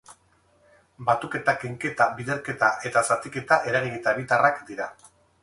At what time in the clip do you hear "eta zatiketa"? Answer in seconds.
2.91-3.61